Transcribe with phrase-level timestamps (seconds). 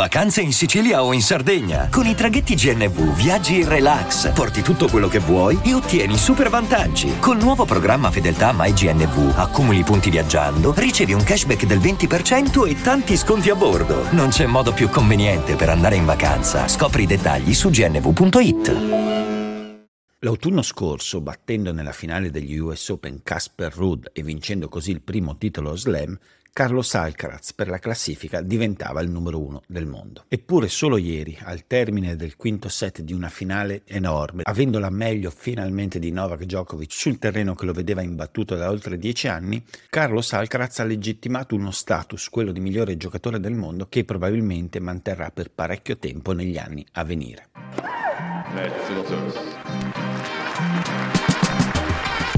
[0.00, 1.90] Vacanze in Sicilia o in Sardegna.
[1.90, 6.48] Con i traghetti GNV viaggi in relax, porti tutto quello che vuoi e ottieni super
[6.48, 7.18] vantaggi.
[7.18, 13.14] Col nuovo programma Fedeltà MyGNV accumuli punti viaggiando, ricevi un cashback del 20% e tanti
[13.14, 14.10] sconti a bordo.
[14.12, 16.66] Non c'è modo più conveniente per andare in vacanza.
[16.66, 19.18] Scopri i dettagli su gnv.it.
[20.22, 25.36] L'autunno scorso, battendo nella finale degli US Open Casper Ruud e vincendo così il primo
[25.38, 26.18] titolo slam,
[26.52, 30.24] Carlos Alcaraz per la classifica diventava il numero uno del mondo.
[30.28, 35.98] Eppure solo ieri, al termine del quinto set di una finale enorme, avendola meglio finalmente
[35.98, 40.80] di Novak Djokovic sul terreno che lo vedeva imbattuto da oltre dieci anni, Carlos Alcaraz
[40.80, 45.98] ha legittimato uno status, quello di migliore giocatore del mondo, che probabilmente manterrà per parecchio
[45.98, 47.48] tempo negli anni a venire.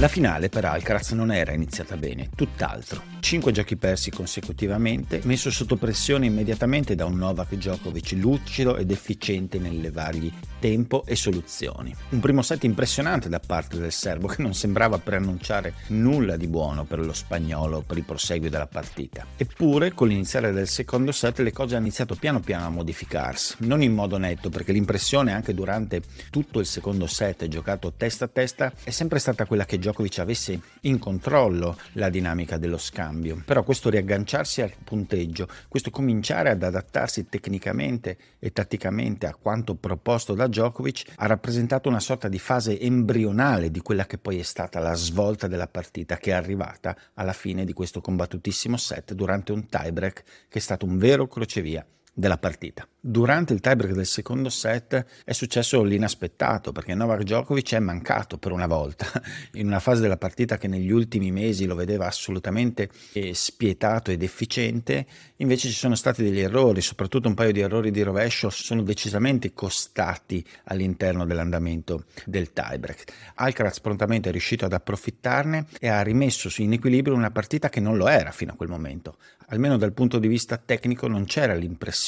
[0.00, 3.02] La finale per Alcaraz non era iniziata bene, tutt'altro.
[3.18, 9.58] Cinque giochi persi consecutivamente, messo sotto pressione immediatamente da un Novak Djokovic lucido ed efficiente
[9.58, 11.92] nel levargli tempo e soluzioni.
[12.10, 16.84] Un primo set impressionante da parte del serbo che non sembrava preannunciare nulla di buono
[16.84, 19.26] per lo spagnolo per il proseguio della partita.
[19.36, 23.82] Eppure con l'iniziare del secondo set le cose hanno iniziato piano piano a modificarsi, non
[23.82, 28.72] in modo netto perché l'impressione anche durante tutto il secondo set giocato testa a testa
[28.84, 29.87] è sempre stata quella che Djokovic
[30.20, 33.42] avesse in controllo la dinamica dello scambio.
[33.44, 40.34] Però questo riagganciarsi al punteggio, questo cominciare ad adattarsi tecnicamente e tatticamente a quanto proposto
[40.34, 44.78] da Djokovic ha rappresentato una sorta di fase embrionale di quella che poi è stata
[44.78, 49.66] la svolta della partita che è arrivata alla fine di questo combattutissimo set durante un
[49.66, 51.84] tiebreak che è stato un vero crocevia
[52.18, 52.84] della partita.
[53.00, 58.50] Durante il tiebreak del secondo set è successo l'inaspettato perché Novak Djokovic è mancato per
[58.50, 59.06] una volta
[59.54, 64.24] in una fase della partita che negli ultimi mesi lo vedeva assolutamente eh, spietato ed
[64.24, 68.82] efficiente, invece ci sono stati degli errori, soprattutto un paio di errori di rovescio sono
[68.82, 73.04] decisamente costati all'interno dell'andamento del tiebreak.
[73.36, 77.96] Alcaraz prontamente è riuscito ad approfittarne e ha rimesso in equilibrio una partita che non
[77.96, 79.18] lo era fino a quel momento.
[79.50, 82.07] Almeno dal punto di vista tecnico non c'era l'impressione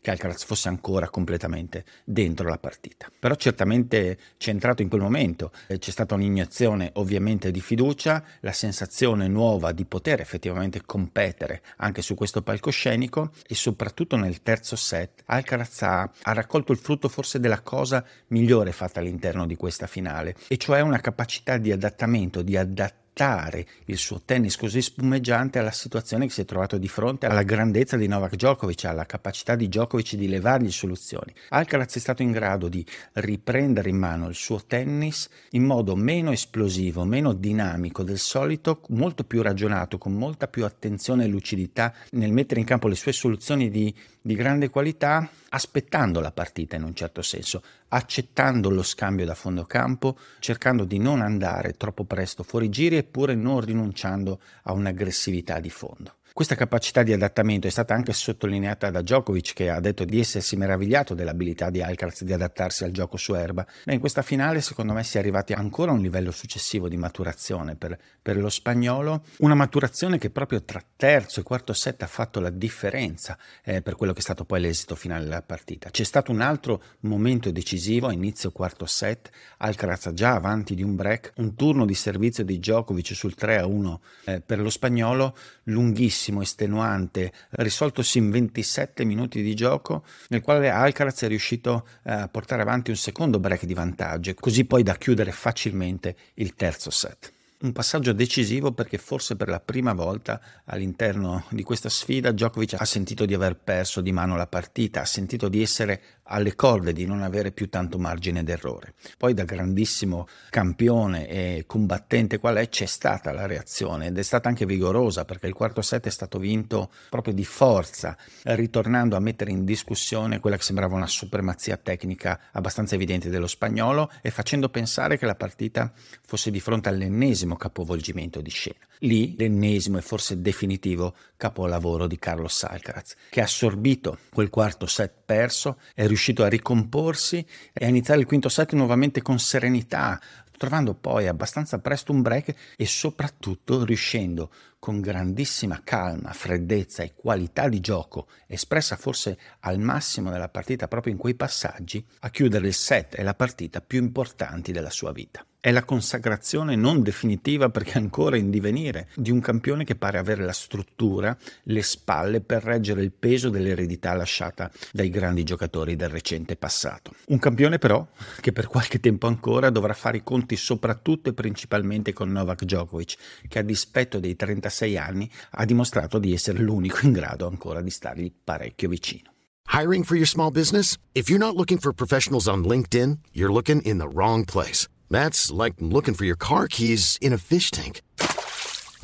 [0.00, 3.10] che Alcaraz fosse ancora completamente dentro la partita.
[3.18, 9.28] Però certamente c'è entrato in quel momento, c'è stata un'iniezione ovviamente di fiducia, la sensazione
[9.28, 15.82] nuova di poter effettivamente competere anche su questo palcoscenico e soprattutto nel terzo set Alcaraz
[15.82, 20.56] ha, ha raccolto il frutto forse della cosa migliore fatta all'interno di questa finale, e
[20.56, 26.26] cioè una capacità di adattamento, di adattamento adattare il suo tennis così spumeggiante alla situazione
[26.26, 30.14] che si è trovato di fronte, alla grandezza di Novak Djokovic, alla capacità di Djokovic
[30.14, 31.32] di levargli soluzioni.
[31.48, 32.84] Alcaraz è stato in grado di
[33.14, 39.24] riprendere in mano il suo tennis in modo meno esplosivo, meno dinamico del solito, molto
[39.24, 43.70] più ragionato, con molta più attenzione e lucidità nel mettere in campo le sue soluzioni
[43.70, 49.34] di, di grande qualità, aspettando la partita in un certo senso, accettando lo scambio da
[49.34, 55.60] fondo campo, cercando di non andare troppo presto fuori giri eppure non rinunciando a un'aggressività
[55.60, 56.16] di fondo.
[56.36, 60.54] Questa capacità di adattamento è stata anche sottolineata da Djokovic che ha detto di essersi
[60.54, 63.66] meravigliato dell'abilità di Alcaraz di adattarsi al gioco su erba.
[63.86, 66.98] Ma in questa finale secondo me si è arrivati ancora a un livello successivo di
[66.98, 72.06] maturazione per, per lo spagnolo, una maturazione che proprio tra terzo e quarto set ha
[72.06, 75.88] fatto la differenza eh, per quello che è stato poi l'esito finale della partita.
[75.88, 81.32] C'è stato un altro momento decisivo, inizio quarto set, Alcaraz già avanti di un break,
[81.36, 87.32] un turno di servizio di Djokovic sul 3-1 eh, per lo spagnolo, lunghissimo lunghissimo, estenuante,
[87.50, 92.90] risoltosi in 27 minuti di gioco, nel quale Alcaraz è riuscito eh, a portare avanti
[92.90, 97.34] un secondo break di vantaggio, così poi da chiudere facilmente il terzo set.
[97.58, 102.84] Un passaggio decisivo perché forse per la prima volta all'interno di questa sfida Djokovic ha
[102.84, 107.06] sentito di aver perso di mano la partita, ha sentito di essere alle corde, di
[107.06, 108.92] non avere più tanto margine d'errore.
[109.16, 114.50] Poi da grandissimo campione e combattente qual è c'è stata la reazione ed è stata
[114.50, 119.50] anche vigorosa perché il quarto set è stato vinto proprio di forza, ritornando a mettere
[119.50, 125.16] in discussione quella che sembrava una supremazia tecnica abbastanza evidente dello spagnolo e facendo pensare
[125.16, 125.90] che la partita
[126.22, 128.84] fosse di fronte all'ennesimo l'ennesimo capovolgimento di scena.
[129.00, 135.12] Lì l'ennesimo e forse definitivo capolavoro di Carlos Alcaraz, che ha assorbito quel quarto set
[135.26, 140.18] perso, è riuscito a ricomporsi e a iniziare il quinto set nuovamente con serenità,
[140.56, 147.68] trovando poi abbastanza presto un break e soprattutto riuscendo con grandissima calma, freddezza e qualità
[147.68, 152.74] di gioco, espressa forse al massimo nella partita proprio in quei passaggi, a chiudere il
[152.74, 155.44] set e la partita più importanti della sua vita.
[155.58, 160.44] È la consacrazione non definitiva perché ancora in divenire di un campione che pare avere
[160.44, 166.56] la struttura, le spalle per reggere il peso dell'eredità lasciata dai grandi giocatori del recente
[166.56, 167.12] passato.
[167.28, 168.06] Un campione però
[168.40, 173.16] che per qualche tempo ancora dovrà fare i conti soprattutto e principalmente con Novak Djokovic,
[173.48, 177.90] che a dispetto dei 36 anni ha dimostrato di essere l'unico in grado ancora di
[177.90, 179.32] stargli parecchio vicino.
[179.72, 180.98] Hiring for your small business?
[181.14, 184.86] If you're not looking for professionals on LinkedIn, you're looking in the wrong place.
[185.10, 188.00] That's like looking for your car keys in a fish tank.